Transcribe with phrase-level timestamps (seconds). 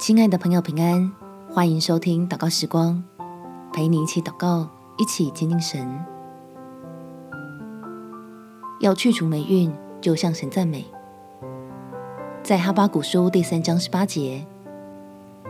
[0.00, 1.12] 亲爱的朋友，平安！
[1.52, 3.04] 欢迎收听祷告时光，
[3.70, 4.66] 陪你一起祷告，
[4.96, 5.86] 一起亲近神。
[8.80, 10.86] 要去除霉运，就向神赞美。
[12.42, 14.46] 在哈巴谷书第三章十八节，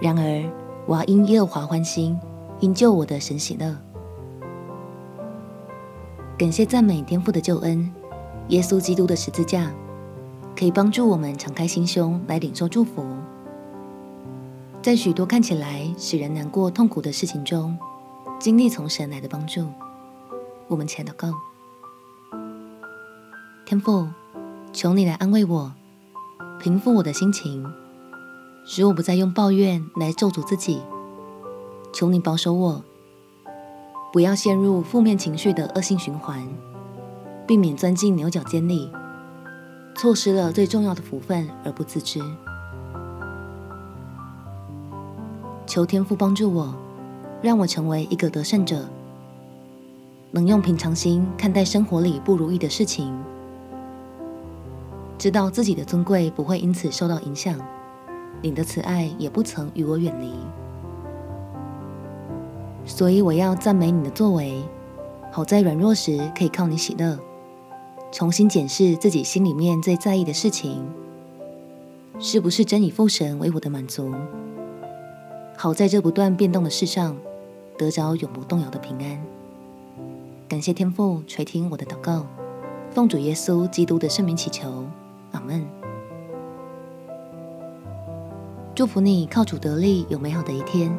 [0.00, 0.48] 然而
[0.86, 2.16] 我要因耶和华欢心，
[2.60, 3.76] 因救我的神喜乐。
[6.38, 7.92] 感谢赞美天父的救恩，
[8.50, 9.72] 耶稣基督的十字架
[10.56, 13.04] 可以帮助我们敞开心胸来领受祝福。
[14.86, 17.76] 在许多看起来使人难过、痛苦的事情中，
[18.38, 19.66] 经历从神来的帮助。
[20.68, 21.34] 我们前祷告：
[23.66, 24.06] 天父，
[24.72, 25.72] 求你来安慰我，
[26.60, 27.68] 平复我的心情，
[28.64, 30.80] 使我不再用抱怨来咒诅自己。
[31.92, 32.84] 求你保守我，
[34.12, 36.46] 不要陷入负面情绪的恶性循环，
[37.44, 38.88] 避免钻进牛角尖里，
[39.96, 42.22] 错失了最重要的福分而不自知。
[45.66, 46.72] 求天父帮助我，
[47.42, 48.88] 让我成为一个得胜者，
[50.30, 53.12] 能用平常心看待生活里不如意的事情，
[55.18, 57.58] 知道自己的尊贵不会因此受到影响，
[58.40, 60.32] 你的慈爱也不曾与我远离。
[62.84, 64.62] 所以我要赞美你的作为，
[65.32, 67.18] 好在软弱时可以靠你喜乐，
[68.12, 70.86] 重新检视自己心里面最在意的事情，
[72.20, 74.14] 是不是真以父神为我的满足。
[75.58, 77.16] 好在这不断变动的世上，
[77.78, 79.18] 得着永不动摇的平安。
[80.46, 82.26] 感谢天父垂听我的祷告，
[82.90, 84.84] 奉主耶稣基督的圣名祈求，
[85.32, 85.66] 阿门。
[88.74, 90.94] 祝福你靠主得力，有美好的一天。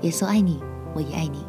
[0.00, 0.58] 耶稣爱你，
[0.94, 1.44] 我也爱你。